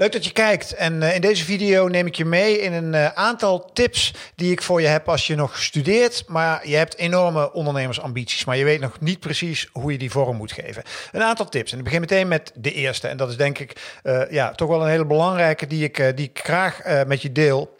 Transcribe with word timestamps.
Leuk 0.00 0.12
dat 0.12 0.24
je 0.24 0.32
kijkt. 0.32 0.74
En 0.74 1.02
uh, 1.02 1.14
in 1.14 1.20
deze 1.20 1.44
video 1.44 1.88
neem 1.88 2.06
ik 2.06 2.14
je 2.14 2.24
mee 2.24 2.60
in 2.60 2.72
een 2.72 2.92
uh, 2.92 3.06
aantal 3.06 3.70
tips 3.72 4.14
die 4.34 4.52
ik 4.52 4.62
voor 4.62 4.80
je 4.80 4.86
heb 4.86 5.08
als 5.08 5.26
je 5.26 5.34
nog 5.34 5.58
studeert, 5.58 6.24
maar 6.26 6.68
je 6.68 6.76
hebt 6.76 6.96
enorme 6.96 7.52
ondernemersambities, 7.52 8.44
maar 8.44 8.56
je 8.56 8.64
weet 8.64 8.80
nog 8.80 9.00
niet 9.00 9.20
precies 9.20 9.68
hoe 9.72 9.92
je 9.92 9.98
die 9.98 10.10
vorm 10.10 10.36
moet 10.36 10.52
geven. 10.52 10.82
Een 11.12 11.22
aantal 11.22 11.48
tips. 11.48 11.72
En 11.72 11.78
ik 11.78 11.84
begin 11.84 12.00
meteen 12.00 12.28
met 12.28 12.52
de 12.54 12.72
eerste. 12.72 13.08
En 13.08 13.16
dat 13.16 13.28
is 13.28 13.36
denk 13.36 13.58
ik 13.58 14.00
uh, 14.02 14.30
ja, 14.30 14.50
toch 14.50 14.68
wel 14.68 14.82
een 14.82 14.90
hele 14.90 15.06
belangrijke 15.06 15.66
die 15.66 15.84
ik, 15.84 16.12
die 16.16 16.28
ik 16.28 16.40
graag 16.42 16.80
met 17.06 17.22
je 17.22 17.32
deel. 17.32 17.78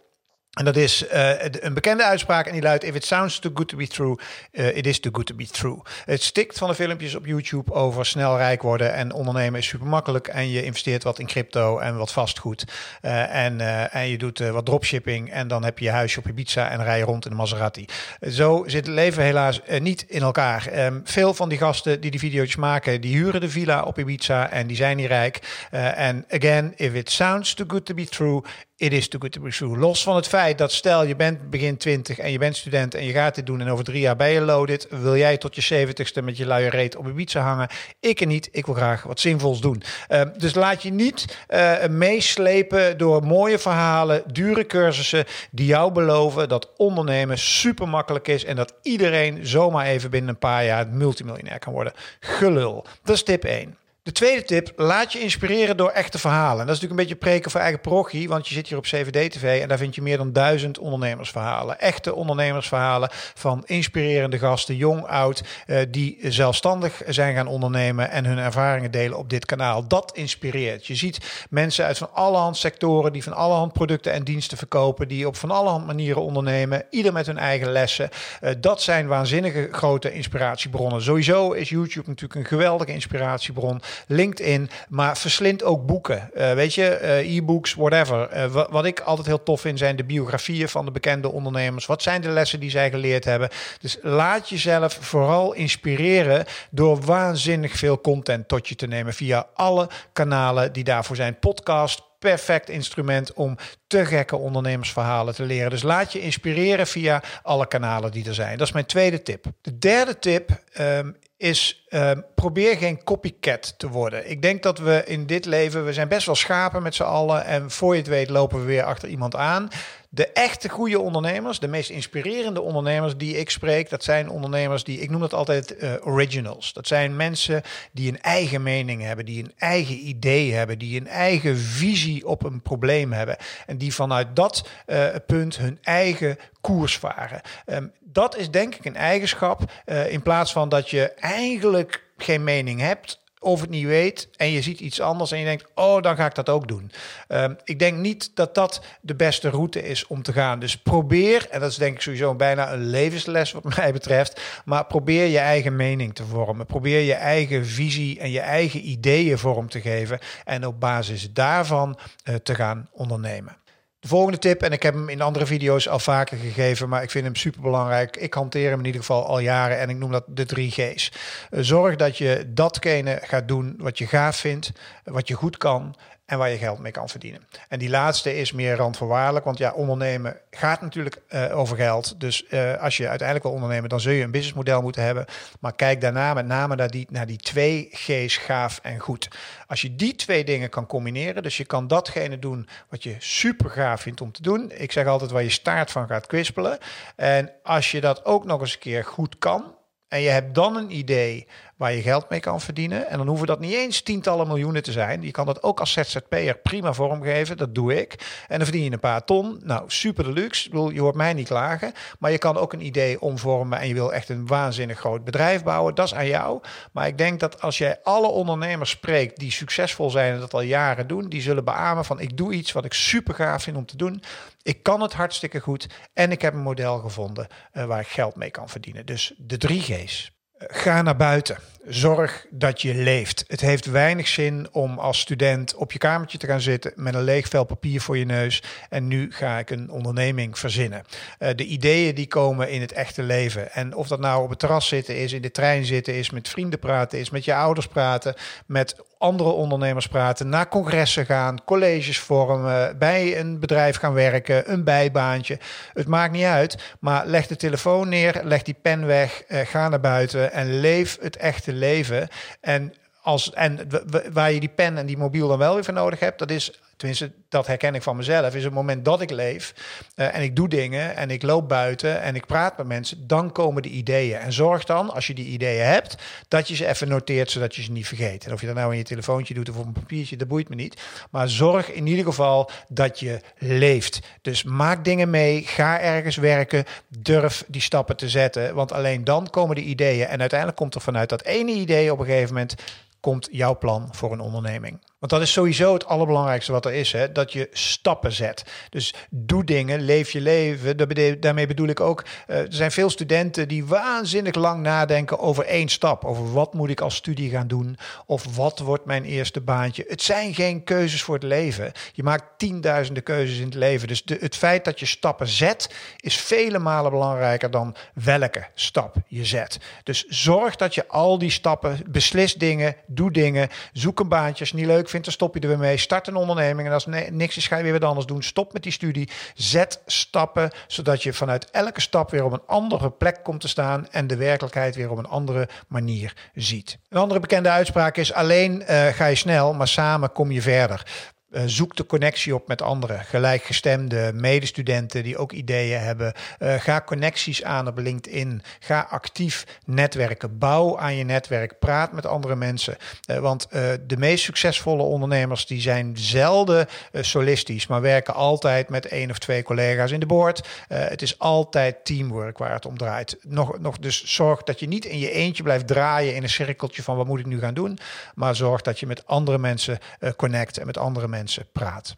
En 0.51 0.65
dat 0.65 0.75
is 0.75 1.03
uh, 1.13 1.31
een 1.41 1.73
bekende 1.73 2.03
uitspraak 2.03 2.45
en 2.45 2.51
die 2.51 2.61
luidt: 2.61 2.83
If 2.83 2.95
it 2.95 3.05
sounds 3.05 3.39
too 3.39 3.51
good 3.53 3.67
to 3.67 3.77
be 3.77 3.87
true, 3.87 4.19
uh, 4.51 4.77
it 4.77 4.87
is 4.87 4.99
too 4.99 5.11
good 5.13 5.25
to 5.25 5.35
be 5.35 5.47
true. 5.47 5.81
Het 6.05 6.21
stikt 6.21 6.57
van 6.57 6.69
de 6.69 6.75
filmpjes 6.75 7.15
op 7.15 7.25
YouTube 7.25 7.73
over 7.73 8.05
snel 8.05 8.37
rijk 8.37 8.61
worden 8.61 8.93
en 8.93 9.13
ondernemen 9.13 9.59
is 9.59 9.67
super 9.67 9.87
makkelijk. 9.87 10.27
En 10.27 10.49
je 10.49 10.63
investeert 10.63 11.03
wat 11.03 11.19
in 11.19 11.25
crypto 11.25 11.79
en 11.79 11.97
wat 11.97 12.11
vastgoed. 12.11 12.65
Uh, 13.01 13.35
en, 13.35 13.61
en 13.91 14.07
je 14.07 14.17
doet 14.17 14.39
wat 14.39 14.65
dropshipping 14.65 15.31
en 15.31 15.47
dan 15.47 15.63
heb 15.63 15.79
je 15.79 15.85
je 15.85 15.91
huisje 15.91 16.19
op 16.19 16.27
Ibiza 16.27 16.69
en 16.69 16.83
rij 16.83 16.97
je 16.97 17.03
rond 17.03 17.25
in 17.25 17.31
de 17.31 17.37
Maserati. 17.37 17.85
Zo 18.29 18.63
zit 18.65 18.85
het 18.85 18.95
leven 18.95 19.23
helaas 19.23 19.61
niet 19.79 20.05
in 20.07 20.21
elkaar. 20.21 20.85
Um, 20.85 21.01
veel 21.03 21.33
van 21.33 21.49
die 21.49 21.57
gasten 21.57 22.01
die 22.01 22.11
die 22.11 22.19
video's 22.19 22.55
maken, 22.55 23.01
die 23.01 23.15
huren 23.15 23.41
de 23.41 23.49
villa 23.49 23.83
op 23.83 23.99
Ibiza 23.99 24.49
en 24.49 24.67
die 24.67 24.75
zijn 24.75 24.97
niet 24.97 25.07
rijk. 25.07 25.67
En 25.71 26.25
again, 26.29 26.73
if 26.75 26.93
it 26.93 27.11
sounds 27.11 27.53
too 27.53 27.65
good 27.67 27.85
to 27.85 27.93
be 27.93 28.05
true, 28.05 28.41
it 28.77 28.93
is 28.93 29.07
too 29.07 29.19
good 29.19 29.31
to 29.31 29.41
be 29.41 29.49
true. 29.49 29.77
Los 29.77 30.03
van 30.03 30.15
het 30.15 30.27
feit 30.27 30.40
dat 30.49 30.71
stel 30.71 31.03
je 31.03 31.15
bent 31.15 31.49
begin 31.49 31.77
20 31.77 32.19
en 32.19 32.31
je 32.31 32.37
bent 32.37 32.57
student 32.57 32.95
en 32.95 33.03
je 33.03 33.11
gaat 33.11 33.35
dit 33.35 33.45
doen 33.45 33.61
en 33.61 33.69
over 33.69 33.83
drie 33.83 33.99
jaar 33.99 34.15
ben 34.15 34.29
je 34.29 34.41
loaded, 34.41 34.87
wil 34.89 35.17
jij 35.17 35.37
tot 35.37 35.55
je 35.55 35.87
70ste 35.87 36.23
met 36.23 36.37
je 36.37 36.45
luie 36.45 36.69
reet 36.69 36.95
op 36.95 37.05
een 37.05 37.11
Ibiza 37.11 37.41
hangen? 37.41 37.69
Ik 37.99 38.21
en 38.21 38.27
niet. 38.27 38.49
Ik 38.51 38.65
wil 38.65 38.75
graag 38.75 39.03
wat 39.03 39.19
zinvols 39.19 39.61
doen. 39.61 39.83
Uh, 40.09 40.21
dus 40.37 40.55
laat 40.55 40.83
je 40.83 40.91
niet 40.91 41.37
uh, 41.49 41.85
meeslepen 41.87 42.97
door 42.97 43.23
mooie 43.23 43.59
verhalen, 43.59 44.23
dure 44.31 44.65
cursussen 44.65 45.25
die 45.51 45.65
jou 45.65 45.91
beloven 45.91 46.49
dat 46.49 46.69
ondernemen 46.77 47.37
super 47.37 47.87
makkelijk 47.87 48.27
is 48.27 48.45
en 48.45 48.55
dat 48.55 48.73
iedereen 48.81 49.45
zomaar 49.47 49.85
even 49.85 50.09
binnen 50.09 50.29
een 50.29 50.37
paar 50.37 50.65
jaar 50.65 50.87
multimiljonair 50.87 51.59
kan 51.59 51.73
worden. 51.73 51.93
Gelul. 52.19 52.85
Dat 53.03 53.15
is 53.15 53.23
tip 53.23 53.43
1. 53.43 53.75
De 54.03 54.11
tweede 54.11 54.43
tip, 54.43 54.71
laat 54.75 55.13
je 55.13 55.19
inspireren 55.19 55.77
door 55.77 55.89
echte 55.89 56.19
verhalen. 56.19 56.65
Dat 56.65 56.75
is 56.75 56.81
natuurlijk 56.81 56.91
een 56.91 57.07
beetje 57.07 57.29
preken 57.29 57.51
voor 57.51 57.59
eigen 57.59 57.81
parochie, 57.81 58.27
want 58.27 58.47
je 58.47 58.53
zit 58.53 58.67
hier 58.67 58.77
op 58.77 58.83
CVD-TV 58.83 59.61
en 59.61 59.67
daar 59.67 59.77
vind 59.77 59.95
je 59.95 60.01
meer 60.01 60.17
dan 60.17 60.33
duizend 60.33 60.79
ondernemersverhalen. 60.79 61.79
Echte 61.79 62.15
ondernemersverhalen 62.15 63.09
van 63.33 63.63
inspirerende 63.65 64.37
gasten, 64.37 64.75
jong, 64.75 65.07
oud, 65.07 65.43
eh, 65.65 65.81
die 65.89 66.17
zelfstandig 66.21 67.01
zijn 67.07 67.35
gaan 67.35 67.47
ondernemen 67.47 68.09
en 68.09 68.25
hun 68.25 68.37
ervaringen 68.37 68.91
delen 68.91 69.17
op 69.17 69.29
dit 69.29 69.45
kanaal. 69.45 69.87
Dat 69.87 70.11
inspireert. 70.15 70.87
Je 70.87 70.95
ziet 70.95 71.45
mensen 71.49 71.85
uit 71.85 71.97
van 71.97 72.13
allerhand 72.13 72.57
sectoren 72.57 73.13
die 73.13 73.23
van 73.23 73.33
allerhand 73.33 73.73
producten 73.73 74.11
en 74.11 74.23
diensten 74.23 74.57
verkopen, 74.57 75.07
die 75.07 75.27
op 75.27 75.35
van 75.35 75.51
allerhand 75.51 75.85
manieren 75.85 76.21
ondernemen, 76.21 76.85
ieder 76.89 77.13
met 77.13 77.25
hun 77.25 77.37
eigen 77.37 77.71
lessen. 77.71 78.09
Eh, 78.39 78.53
dat 78.59 78.81
zijn 78.81 79.07
waanzinnige 79.07 79.67
grote 79.71 80.13
inspiratiebronnen. 80.13 81.01
Sowieso 81.01 81.51
is 81.51 81.69
YouTube 81.69 82.09
natuurlijk 82.09 82.39
een 82.39 82.57
geweldige 82.57 82.93
inspiratiebron. 82.93 83.81
LinkedIn, 84.07 84.69
maar 84.89 85.17
verslind 85.17 85.63
ook 85.63 85.85
boeken. 85.85 86.29
Uh, 86.35 86.53
weet 86.53 86.73
je, 86.73 86.99
uh, 87.01 87.35
e-books, 87.35 87.73
whatever. 87.73 88.49
Wat, 88.51 88.69
wat, 88.69 88.85
ik 88.85 88.99
altijd 88.99 89.27
heel 89.27 89.43
tof 89.43 89.61
vind, 89.61 89.79
zijn 89.79 89.95
de 89.95 90.03
biografieën 90.03 90.69
van 90.69 90.85
de 90.85 90.91
bekende 90.91 91.31
ondernemers. 91.31 91.85
Wat 91.85 92.01
zijn 92.01 92.21
de 92.21 92.29
lessen 92.29 92.59
die 92.59 92.69
zij 92.69 92.89
geleerd 92.89 93.25
hebben? 93.25 93.49
Dus 93.79 93.97
laat 94.01 94.49
jezelf 94.49 94.97
vooral 95.01 95.53
inspireren 95.53 96.45
door 96.69 97.01
waanzinnig 97.01 97.75
veel 97.75 98.01
content 98.01 98.47
tot 98.47 98.67
je 98.67 98.75
te 98.75 98.87
nemen 98.87 99.13
via 99.13 99.47
alle 99.53 99.89
kanalen 100.13 100.73
die 100.73 100.83
daarvoor 100.83 101.15
zijn. 101.15 101.39
Podcast, 101.39 102.01
perfect 102.19 102.69
instrument 102.69 103.33
om 103.33 103.57
te 103.87 104.05
gekke 104.05 104.35
ondernemersverhalen 104.35 105.35
te 105.35 105.43
leren. 105.43 105.69
Dus 105.69 105.83
laat 105.83 106.13
je 106.13 106.21
inspireren 106.21 106.87
via 106.87 107.23
alle 107.43 107.67
kanalen 107.67 108.11
die 108.11 108.27
er 108.27 108.33
zijn. 108.33 108.57
Dat 108.57 108.67
is 108.67 108.73
mijn 108.73 108.85
tweede 108.85 109.21
tip. 109.21 109.45
De 109.61 109.77
derde 109.77 110.19
tip 110.19 110.61
um, 110.79 111.15
is 111.41 111.85
uh, 111.89 112.11
probeer 112.35 112.77
geen 112.77 113.03
copycat 113.03 113.73
te 113.77 113.89
worden. 113.89 114.29
Ik 114.29 114.41
denk 114.41 114.63
dat 114.63 114.77
we 114.77 115.03
in 115.05 115.25
dit 115.25 115.45
leven, 115.45 115.85
we 115.85 115.93
zijn 115.93 116.07
best 116.07 116.25
wel 116.25 116.35
schapen 116.35 116.83
met 116.83 116.95
z'n 116.95 117.03
allen 117.03 117.45
en 117.45 117.71
voor 117.71 117.93
je 117.93 117.99
het 117.99 118.09
weet 118.09 118.29
lopen 118.29 118.59
we 118.59 118.65
weer 118.65 118.83
achter 118.83 119.09
iemand 119.09 119.35
aan. 119.35 119.69
De 120.13 120.27
echte 120.27 120.69
goede 120.69 120.99
ondernemers, 120.99 121.59
de 121.59 121.67
meest 121.67 121.89
inspirerende 121.89 122.61
ondernemers 122.61 123.17
die 123.17 123.37
ik 123.37 123.49
spreek, 123.49 123.89
dat 123.89 124.03
zijn 124.03 124.29
ondernemers 124.29 124.83
die, 124.83 124.99
ik 124.99 125.09
noem 125.09 125.21
dat 125.21 125.33
altijd 125.33 125.83
uh, 125.83 125.93
originals. 126.03 126.73
Dat 126.73 126.87
zijn 126.87 127.15
mensen 127.15 127.61
die 127.91 128.11
een 128.11 128.21
eigen 128.21 128.63
mening 128.63 129.01
hebben, 129.01 129.25
die 129.25 129.43
een 129.43 129.53
eigen 129.57 129.95
idee 129.95 130.53
hebben, 130.53 130.77
die 130.77 130.99
een 130.99 131.07
eigen 131.07 131.57
visie 131.57 132.27
op 132.27 132.43
een 132.43 132.61
probleem 132.61 133.13
hebben. 133.13 133.37
En 133.65 133.77
die 133.77 133.93
vanuit 133.93 134.35
dat 134.35 134.69
uh, 134.87 135.07
punt 135.25 135.57
hun 135.57 135.77
eigen 135.81 136.37
koers 136.61 136.97
varen. 136.97 137.41
Um, 137.65 137.91
dat 137.99 138.37
is 138.37 138.51
denk 138.51 138.75
ik 138.75 138.85
een 138.85 138.95
eigenschap, 138.95 139.71
uh, 139.85 140.11
in 140.11 140.21
plaats 140.21 140.51
van 140.51 140.69
dat 140.69 140.89
je 140.89 141.11
eigenlijk 141.11 142.03
geen 142.17 142.43
mening 142.43 142.79
hebt 142.79 143.19
of 143.43 143.61
het 143.61 143.69
niet 143.69 143.85
weet 143.85 144.29
en 144.35 144.51
je 144.51 144.61
ziet 144.61 144.79
iets 144.79 145.01
anders 145.01 145.31
en 145.31 145.39
je 145.39 145.45
denkt, 145.45 145.65
oh, 145.75 146.01
dan 146.01 146.15
ga 146.15 146.25
ik 146.25 146.35
dat 146.35 146.49
ook 146.49 146.67
doen. 146.67 146.91
Um, 147.27 147.57
ik 147.63 147.79
denk 147.79 147.97
niet 147.97 148.31
dat 148.35 148.55
dat 148.55 148.81
de 149.01 149.15
beste 149.15 149.49
route 149.49 149.83
is 149.83 150.07
om 150.07 150.23
te 150.23 150.33
gaan. 150.33 150.59
Dus 150.59 150.77
probeer, 150.77 151.47
en 151.49 151.59
dat 151.59 151.71
is 151.71 151.77
denk 151.77 151.95
ik 151.95 152.01
sowieso 152.01 152.35
bijna 152.35 152.73
een 152.73 152.85
levensles 152.85 153.51
wat 153.51 153.63
mij 153.77 153.93
betreft, 153.93 154.41
maar 154.65 154.85
probeer 154.85 155.25
je 155.25 155.39
eigen 155.39 155.75
mening 155.75 156.15
te 156.15 156.25
vormen. 156.25 156.65
Probeer 156.65 156.99
je 156.99 157.13
eigen 157.13 157.65
visie 157.65 158.19
en 158.19 158.31
je 158.31 158.39
eigen 158.39 158.89
ideeën 158.89 159.37
vorm 159.37 159.69
te 159.69 159.81
geven 159.81 160.19
en 160.45 160.67
op 160.67 160.79
basis 160.79 161.33
daarvan 161.33 161.99
uh, 162.23 162.35
te 162.35 162.55
gaan 162.55 162.89
ondernemen. 162.91 163.60
De 164.01 164.07
volgende 164.07 164.37
tip, 164.37 164.61
en 164.61 164.71
ik 164.71 164.83
heb 164.83 164.93
hem 164.93 165.09
in 165.09 165.21
andere 165.21 165.45
video's 165.45 165.87
al 165.87 165.99
vaker 165.99 166.37
gegeven, 166.37 166.89
maar 166.89 167.03
ik 167.03 167.11
vind 167.11 167.25
hem 167.25 167.35
super 167.35 167.61
belangrijk. 167.61 168.17
Ik 168.17 168.33
hanteer 168.33 168.69
hem 168.69 168.79
in 168.79 168.85
ieder 168.85 169.01
geval 169.01 169.25
al 169.25 169.39
jaren 169.39 169.79
en 169.79 169.89
ik 169.89 169.97
noem 169.97 170.11
dat 170.11 170.23
de 170.27 170.45
drie 170.45 170.71
G's. 170.71 171.11
Zorg 171.49 171.95
dat 171.95 172.17
je 172.17 172.43
datgene 172.47 173.19
gaat 173.23 173.47
doen 173.47 173.75
wat 173.77 173.97
je 173.97 174.07
gaaf 174.07 174.35
vindt, 174.35 174.71
wat 175.03 175.27
je 175.27 175.33
goed 175.33 175.57
kan 175.57 175.95
en 176.31 176.37
waar 176.37 176.49
je 176.49 176.57
geld 176.57 176.79
mee 176.79 176.91
kan 176.91 177.09
verdienen. 177.09 177.47
En 177.67 177.79
die 177.79 177.89
laatste 177.89 178.37
is 178.37 178.51
meer 178.51 178.75
randvoorwaardelijk, 178.75 179.45
want 179.45 179.57
ja, 179.57 179.71
ondernemen 179.71 180.37
gaat 180.51 180.81
natuurlijk 180.81 181.21
uh, 181.29 181.57
over 181.57 181.77
geld. 181.77 182.19
Dus 182.19 182.45
uh, 182.49 182.81
als 182.81 182.97
je 182.97 183.07
uiteindelijk 183.07 183.47
wil 183.47 183.55
ondernemen, 183.55 183.89
dan 183.89 183.99
zul 183.99 184.11
je 184.11 184.23
een 184.23 184.31
businessmodel 184.31 184.81
moeten 184.81 185.03
hebben. 185.03 185.25
Maar 185.59 185.75
kijk 185.75 186.01
daarna 186.01 186.33
met 186.33 186.45
name 186.45 186.75
naar 186.75 186.89
die, 186.89 187.07
naar 187.09 187.25
die 187.25 187.37
twee 187.37 187.89
G's, 187.91 188.37
gaaf 188.37 188.79
en 188.83 188.99
goed. 188.99 189.27
Als 189.67 189.81
je 189.81 189.95
die 189.95 190.15
twee 190.15 190.43
dingen 190.43 190.69
kan 190.69 190.85
combineren, 190.85 191.43
dus 191.43 191.57
je 191.57 191.65
kan 191.65 191.87
datgene 191.87 192.39
doen 192.39 192.67
wat 192.89 193.03
je 193.03 193.15
super 193.19 193.69
gaaf 193.69 194.01
vindt 194.01 194.21
om 194.21 194.31
te 194.31 194.41
doen. 194.41 194.71
Ik 194.73 194.91
zeg 194.91 195.05
altijd 195.05 195.31
waar 195.31 195.43
je 195.43 195.49
staart 195.49 195.91
van 195.91 196.07
gaat 196.07 196.27
kwispelen. 196.27 196.77
En 197.15 197.51
als 197.63 197.91
je 197.91 198.01
dat 198.01 198.25
ook 198.25 198.45
nog 198.45 198.61
eens 198.61 198.73
een 198.73 198.79
keer 198.79 199.03
goed 199.03 199.37
kan, 199.37 199.75
en 200.11 200.21
je 200.21 200.29
hebt 200.29 200.55
dan 200.55 200.75
een 200.75 200.95
idee 200.95 201.47
waar 201.81 201.93
je 201.93 202.01
geld 202.01 202.29
mee 202.29 202.39
kan 202.39 202.61
verdienen. 202.61 203.07
En 203.07 203.17
dan 203.17 203.27
hoeven 203.27 203.47
dat 203.47 203.59
niet 203.59 203.73
eens 203.73 204.01
tientallen 204.01 204.47
miljoenen 204.47 204.83
te 204.83 204.91
zijn. 204.91 205.21
Je 205.21 205.31
kan 205.31 205.45
dat 205.45 205.63
ook 205.63 205.79
als 205.79 205.91
ZZP'er 205.93 206.57
prima 206.57 206.93
vormgeven. 206.93 207.57
Dat 207.57 207.75
doe 207.75 207.99
ik. 208.01 208.11
En 208.47 208.55
dan 208.55 208.65
verdien 208.65 208.83
je 208.83 208.91
een 208.91 208.99
paar 208.99 209.23
ton. 209.23 209.59
Nou, 209.63 209.83
super 209.87 210.23
deluxe. 210.23 210.65
Ik 210.65 210.71
bedoel, 210.71 210.89
je 210.89 211.01
hoort 211.01 211.15
mij 211.15 211.33
niet 211.33 211.47
klagen. 211.47 211.93
Maar 212.19 212.31
je 212.31 212.37
kan 212.37 212.57
ook 212.57 212.73
een 212.73 212.85
idee 212.85 213.21
omvormen 213.21 213.79
en 213.79 213.87
je 213.87 213.93
wil 213.93 214.13
echt 214.13 214.29
een 214.29 214.47
waanzinnig 214.47 214.99
groot 214.99 215.23
bedrijf 215.23 215.63
bouwen. 215.63 215.95
Dat 215.95 216.05
is 216.05 216.13
aan 216.13 216.27
jou. 216.27 216.61
Maar 216.91 217.07
ik 217.07 217.17
denk 217.17 217.39
dat 217.39 217.61
als 217.61 217.77
jij 217.77 217.99
alle 218.03 218.27
ondernemers 218.27 218.89
spreekt 218.89 219.39
die 219.39 219.51
succesvol 219.51 220.09
zijn 220.09 220.33
en 220.33 220.39
dat 220.39 220.53
al 220.53 220.61
jaren 220.61 221.07
doen, 221.07 221.29
die 221.29 221.41
zullen 221.41 221.63
beamen 221.63 222.05
van 222.05 222.19
ik 222.19 222.37
doe 222.37 222.53
iets 222.53 222.71
wat 222.71 222.85
ik 222.85 222.93
super 222.93 223.33
gaaf 223.33 223.63
vind 223.63 223.77
om 223.77 223.85
te 223.85 223.97
doen. 223.97 224.23
Ik 224.61 224.83
kan 224.83 225.01
het 225.01 225.13
hartstikke 225.13 225.59
goed 225.59 225.87
en 226.13 226.31
ik 226.31 226.41
heb 226.41 226.53
een 226.53 226.59
model 226.59 226.99
gevonden 226.99 227.47
uh, 227.73 227.85
waar 227.85 227.99
ik 227.99 228.07
geld 228.07 228.35
mee 228.35 228.51
kan 228.51 228.69
verdienen. 228.69 229.05
Dus 229.05 229.33
de 229.37 229.57
drie 229.57 229.81
G's. 229.81 230.40
Ga 230.67 231.01
naar 231.01 231.15
buiten. 231.15 231.57
Zorg 231.87 232.45
dat 232.49 232.81
je 232.81 232.95
leeft. 232.95 233.43
Het 233.47 233.61
heeft 233.61 233.85
weinig 233.85 234.27
zin 234.27 234.67
om 234.71 234.99
als 234.99 235.19
student 235.19 235.75
op 235.75 235.91
je 235.91 235.97
kamertje 235.97 236.37
te 236.37 236.47
gaan 236.47 236.61
zitten 236.61 236.93
met 236.95 237.13
een 237.13 237.23
leeg 237.23 237.47
vel 237.47 237.63
papier 237.63 238.01
voor 238.01 238.17
je 238.17 238.25
neus. 238.25 238.63
En 238.89 239.07
nu 239.07 239.31
ga 239.31 239.59
ik 239.59 239.69
een 239.69 239.89
onderneming 239.89 240.59
verzinnen. 240.59 241.03
Uh, 241.39 241.49
de 241.55 241.65
ideeën 241.65 242.15
die 242.15 242.27
komen 242.27 242.69
in 242.69 242.81
het 242.81 242.91
echte 242.91 243.23
leven. 243.23 243.71
En 243.71 243.95
of 243.95 244.07
dat 244.07 244.19
nou 244.19 244.43
op 244.43 244.49
het 244.49 244.59
terras 244.59 244.87
zitten 244.87 245.17
is, 245.17 245.33
in 245.33 245.41
de 245.41 245.51
trein 245.51 245.85
zitten 245.85 246.13
is, 246.13 246.29
met 246.29 246.49
vrienden 246.49 246.79
praten 246.79 247.19
is, 247.19 247.29
met 247.29 247.45
je 247.45 247.53
ouders 247.53 247.87
praten, 247.87 248.35
met 248.65 248.95
andere 249.17 249.49
ondernemers 249.49 250.07
praten, 250.07 250.49
naar 250.49 250.67
congressen 250.67 251.25
gaan, 251.25 251.63
colleges 251.63 252.19
vormen, 252.19 252.97
bij 252.97 253.39
een 253.39 253.59
bedrijf 253.59 253.97
gaan 253.97 254.13
werken, 254.13 254.71
een 254.71 254.83
bijbaantje. 254.83 255.59
Het 255.93 256.07
maakt 256.07 256.33
niet 256.33 256.43
uit, 256.43 256.95
maar 256.99 257.25
leg 257.25 257.47
de 257.47 257.55
telefoon 257.55 258.09
neer, 258.09 258.41
leg 258.43 258.61
die 258.61 258.75
pen 258.81 259.05
weg, 259.05 259.43
uh, 259.47 259.59
ga 259.59 259.89
naar 259.89 259.99
buiten 259.99 260.51
en 260.51 260.79
leef 260.79 261.17
het 261.21 261.35
echte 261.35 261.70
leven. 261.73 262.27
En, 262.61 262.93
als, 263.21 263.53
en 263.53 263.89
waar 264.33 264.51
je 264.51 264.59
die 264.59 264.71
pen 264.75 264.97
en 264.97 265.05
die 265.05 265.17
mobiel 265.17 265.47
dan 265.47 265.57
wel 265.57 265.73
weer 265.73 265.83
voor 265.83 265.93
nodig 265.93 266.19
hebt, 266.19 266.39
dat 266.39 266.51
is 266.51 266.79
tenminste 267.01 267.31
dat 267.49 267.67
herken 267.67 267.95
ik 267.95 268.01
van 268.01 268.15
mezelf, 268.15 268.55
is 268.55 268.63
het 268.63 268.73
moment 268.73 269.05
dat 269.05 269.21
ik 269.21 269.29
leef 269.29 269.73
uh, 270.15 270.35
en 270.35 270.41
ik 270.41 270.55
doe 270.55 270.69
dingen 270.69 271.15
en 271.15 271.29
ik 271.29 271.41
loop 271.41 271.69
buiten 271.69 272.21
en 272.21 272.35
ik 272.35 272.45
praat 272.45 272.77
met 272.77 272.87
mensen, 272.87 273.27
dan 273.27 273.51
komen 273.51 273.81
de 273.81 273.89
ideeën. 273.89 274.37
En 274.37 274.53
zorg 274.53 274.83
dan, 274.83 275.13
als 275.13 275.27
je 275.27 275.33
die 275.33 275.45
ideeën 275.45 275.85
hebt, 275.85 276.15
dat 276.47 276.67
je 276.67 276.75
ze 276.75 276.87
even 276.87 277.07
noteert, 277.07 277.51
zodat 277.51 277.75
je 277.75 277.81
ze 277.81 277.91
niet 277.91 278.07
vergeet. 278.07 278.45
En 278.45 278.53
of 278.53 278.61
je 278.61 278.67
dat 278.67 278.75
nou 278.75 278.91
in 278.91 278.97
je 278.97 279.03
telefoontje 279.03 279.53
doet 279.53 279.69
of 279.69 279.77
op 279.77 279.85
een 279.85 279.91
papiertje, 279.91 280.37
dat 280.37 280.47
boeit 280.47 280.69
me 280.69 280.75
niet. 280.75 281.01
Maar 281.29 281.49
zorg 281.49 281.91
in 281.91 282.07
ieder 282.07 282.25
geval 282.25 282.69
dat 282.87 283.19
je 283.19 283.39
leeft. 283.57 284.19
Dus 284.41 284.63
maak 284.63 285.03
dingen 285.03 285.29
mee, 285.29 285.61
ga 285.61 285.99
ergens 285.99 286.35
werken, 286.35 286.85
durf 287.07 287.63
die 287.67 287.81
stappen 287.81 288.17
te 288.17 288.29
zetten, 288.29 288.75
want 288.75 288.91
alleen 288.91 289.23
dan 289.23 289.49
komen 289.49 289.75
de 289.75 289.81
ideeën. 289.81 290.27
En 290.27 290.39
uiteindelijk 290.39 290.79
komt 290.79 290.95
er 290.95 291.01
vanuit 291.01 291.29
dat 291.29 291.43
ene 291.43 291.71
idee 291.71 292.11
op 292.11 292.19
een 292.19 292.25
gegeven 292.25 292.53
moment 292.53 292.75
komt 293.21 293.47
jouw 293.51 293.77
plan 293.77 294.07
voor 294.11 294.31
een 294.31 294.39
onderneming. 294.39 294.99
Want 295.21 295.33
dat 295.33 295.41
is 295.41 295.51
sowieso 295.51 295.93
het 295.93 296.05
allerbelangrijkste 296.05 296.71
wat 296.71 296.85
er 296.85 296.93
is, 296.93 297.11
hè? 297.11 297.31
dat 297.31 297.53
je 297.53 297.67
stappen 297.71 298.31
zet. 298.31 298.63
Dus 298.89 299.13
doe 299.29 299.63
dingen, 299.63 300.01
leef 300.01 300.31
je 300.31 300.41
leven. 300.41 301.39
Daarmee 301.39 301.67
bedoel 301.67 301.87
ik 301.87 301.99
ook, 301.99 302.23
uh, 302.47 302.57
er 302.57 302.65
zijn 302.69 302.91
veel 302.91 303.09
studenten 303.09 303.67
die 303.67 303.85
waanzinnig 303.85 304.55
lang 304.55 304.81
nadenken 304.81 305.39
over 305.39 305.65
één 305.65 305.89
stap. 305.89 306.25
Over 306.25 306.51
wat 306.51 306.73
moet 306.73 306.89
ik 306.89 307.01
als 307.01 307.15
studie 307.15 307.49
gaan 307.49 307.67
doen 307.67 307.97
of 308.25 308.55
wat 308.55 308.79
wordt 308.79 309.05
mijn 309.05 309.23
eerste 309.23 309.61
baantje. 309.61 310.05
Het 310.07 310.21
zijn 310.21 310.53
geen 310.53 310.83
keuzes 310.83 311.21
voor 311.21 311.33
het 311.33 311.43
leven. 311.43 311.91
Je 312.13 312.23
maakt 312.23 312.57
tienduizenden 312.57 313.23
keuzes 313.23 313.57
in 313.57 313.65
het 313.65 313.73
leven. 313.73 314.07
Dus 314.07 314.23
de, 314.23 314.37
het 314.39 314.55
feit 314.55 314.85
dat 314.85 314.99
je 314.99 315.05
stappen 315.05 315.47
zet 315.47 315.93
is 316.17 316.35
vele 316.35 316.79
malen 316.79 317.11
belangrijker 317.11 317.71
dan 317.71 317.95
welke 318.13 318.67
stap 318.73 319.15
je 319.27 319.45
zet. 319.45 319.79
Dus 320.03 320.25
zorg 320.25 320.75
dat 320.75 320.95
je 320.95 321.07
al 321.07 321.37
die 321.37 321.51
stappen, 321.51 321.99
beslis 322.09 322.53
dingen, 322.53 322.95
doe 323.15 323.31
dingen, 323.31 323.69
zoek 323.93 324.19
een 324.19 324.27
baantje 324.27 324.59
als 324.59 324.69
je 324.69 324.75
niet 324.75 324.85
leuk 324.85 325.09
vindt, 325.09 325.25
dan 325.25 325.33
stop 325.33 325.53
je 325.55 325.59
er 325.59 325.67
weer 325.67 325.77
mee. 325.77 325.97
Start 325.97 326.27
een 326.27 326.35
onderneming 326.35 326.87
en 326.87 326.93
als 326.93 327.05
niks 327.29 327.57
is, 327.57 327.67
ga 327.67 327.77
je 327.77 327.83
weer 327.83 327.91
wat 327.91 328.03
anders 328.03 328.25
doen. 328.25 328.43
Stop 328.43 328.73
met 328.73 328.83
die 328.83 328.91
studie. 328.91 329.29
Zet 329.53 330.01
stappen, 330.05 330.71
zodat 330.87 331.23
je 331.23 331.33
vanuit 331.33 331.71
elke 331.71 332.01
stap 332.01 332.31
weer 332.31 332.43
op 332.43 332.51
een 332.51 332.65
andere 332.65 333.11
plek 333.11 333.43
komt 333.43 333.61
te 333.61 333.67
staan 333.67 334.09
en 334.09 334.27
de 334.27 334.35
werkelijkheid 334.35 334.95
weer 334.95 335.11
op 335.11 335.17
een 335.17 335.25
andere 335.25 335.69
manier 335.87 336.33
ziet. 336.53 336.97
Een 337.09 337.19
andere 337.19 337.39
bekende 337.39 337.69
uitspraak 337.69 338.17
is: 338.17 338.33
alleen 338.33 338.81
uh, 338.81 339.07
ga 339.07 339.25
je 339.25 339.35
snel, 339.35 339.73
maar 339.73 339.87
samen 339.87 340.31
kom 340.31 340.51
je 340.51 340.61
verder. 340.61 341.03
Uh, 341.51 341.61
zoek 341.65 341.95
de 341.95 342.05
connectie 342.05 342.55
op 342.55 342.67
met 342.67 342.81
anderen, 342.81 343.23
gelijkgestemde 343.23 344.31
medestudenten 344.33 345.23
die 345.23 345.37
ook 345.37 345.51
ideeën 345.51 345.99
hebben. 345.99 346.33
Uh, 346.59 346.73
ga 346.73 347.01
connecties 347.05 347.63
aan 347.63 347.87
op 347.87 347.97
LinkedIn. 347.97 348.61
Ga 348.79 349.07
actief 349.09 349.65
netwerken. 349.85 350.57
Bouw 350.57 350.99
aan 350.99 351.15
je 351.15 351.23
netwerk. 351.23 351.79
Praat 351.79 352.11
met 352.11 352.25
andere 352.25 352.55
mensen. 352.55 352.97
Uh, 353.29 353.37
want 353.37 353.67
de 354.07 354.17
meest 354.17 354.43
succesvolle 354.43 355.03
ondernemers 355.03 355.65
die 355.65 355.81
zijn 355.81 356.17
zelden 356.17 356.87
solistisch, 357.13 357.87
maar 357.87 358.01
werken 358.01 358.33
altijd 358.33 358.89
met 358.89 359.05
één 359.05 359.29
of 359.29 359.39
twee 359.39 359.63
collega's 359.63 360.11
in 360.11 360.19
de 360.19 360.25
board. 360.25 360.67
het 360.87 361.21
is 361.21 361.39
altijd 361.39 362.05
teamwork 362.05 362.57
waar 362.57 362.73
het 362.73 362.85
om 362.85 362.97
draait. 362.97 363.37
Nog, 363.41 363.79
nog 363.79 363.97
dus 363.97 364.25
zorg 364.25 364.63
dat 364.63 364.79
je 364.79 364.87
niet 364.87 365.05
in 365.05 365.19
je 365.19 365.31
eentje 365.31 365.63
blijft 365.63 365.87
draaien 365.87 366.35
in 366.35 366.43
een 366.43 366.49
cirkeltje 366.49 367.03
van 367.03 367.15
wat 367.15 367.27
moet 367.27 367.39
ik 367.39 367.45
nu 367.45 367.59
gaan 367.59 367.73
doen, 367.73 367.99
maar 368.35 368.55
zorg 368.55 368.81
dat 368.81 368.99
je 368.99 369.07
met 369.07 369.27
andere 369.27 369.57
mensen 369.57 369.99
connect 370.35 370.77
en 370.77 370.85
met 370.85 370.97
andere 370.97 371.27
mensen 371.27 371.40
praat. 371.71 372.13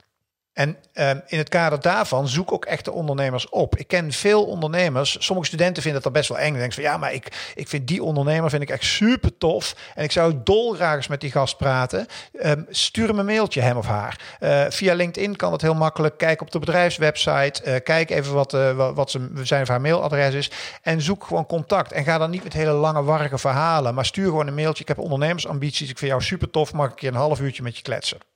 En 0.54 0.78
um, 0.94 1.22
in 1.28 1.38
het 1.38 1.50
kader 1.50 1.82
daarvan 1.82 2.28
zoek 2.28 2.52
ook 2.52 2.66
echte 2.66 2.92
ondernemers 2.92 3.50
op. 3.50 3.76
Ik 3.76 3.88
ken 3.88 4.12
veel 4.12 4.46
ondernemers. 4.46 5.18
Sommige 5.20 5.48
studenten 5.48 5.84
vinden 5.84 6.02
dat 6.02 6.12
best 6.12 6.30
wel 6.30 6.40
eng. 6.40 6.54
Denken 6.54 6.74
van 6.74 6.84
ja, 6.84 6.98
maar 6.98 7.14
ik, 7.14 7.52
ik 7.56 7.68
vind 7.68 7.88
die 7.88 8.04
ondernemer 8.04 8.50
vind 8.50 8.62
ik 8.62 8.70
echt 8.70 8.84
super 8.84 9.38
tof. 9.38 9.76
En 9.96 10.04
ik 10.04 10.12
zou 10.12 10.36
dolgraag 10.44 10.96
eens 10.96 11.08
met 11.08 11.22
die 11.22 11.32
gast 11.32 11.58
praten. 11.58 12.08
Um, 12.44 12.66
stuur 12.70 13.08
hem 13.08 13.20
een 13.20 13.26
mailtje, 13.26 13.62
hem 13.62 13.78
of 13.78 13.86
haar. 13.86 14.38
Uh, 14.40 14.66
via 14.70 14.94
LinkedIn 14.94 15.36
kan 15.36 15.52
het 15.52 15.62
heel 15.62 15.74
makkelijk. 15.74 16.18
Kijk 16.18 16.42
op 16.42 16.52
de 16.52 16.60
bedrijfswebsite. 16.60 17.62
Uh, 17.66 17.76
kijk 17.84 18.10
even 18.10 18.34
wat, 18.34 18.54
uh, 18.54 18.92
wat 18.94 19.18
zijn 19.44 19.62
of 19.62 19.68
haar 19.68 19.82
mailadres 19.82 20.34
is. 20.34 20.52
En 20.82 21.02
zoek 21.02 21.24
gewoon 21.24 21.46
contact. 21.46 21.92
En 21.92 22.04
ga 22.04 22.18
dan 22.18 22.30
niet 22.30 22.44
met 22.44 22.54
hele 22.54 22.72
lange, 22.72 23.04
warrige 23.04 23.38
verhalen. 23.38 23.94
Maar 23.94 24.06
stuur 24.06 24.26
gewoon 24.26 24.48
een 24.48 24.54
mailtje. 24.54 24.82
Ik 24.82 24.88
heb 24.88 25.00
ondernemersambities. 25.00 25.90
Ik 25.90 25.98
vind 25.98 26.12
jou 26.12 26.24
super 26.24 26.50
tof. 26.50 26.74
Mag 26.74 26.92
ik 26.92 27.02
een 27.02 27.16
half 27.16 27.40
uurtje 27.40 27.64
met 27.64 27.76
je 27.76 27.84
kletsen? 27.84 28.33